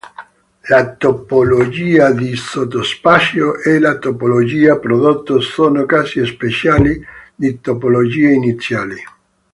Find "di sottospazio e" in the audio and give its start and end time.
2.09-3.77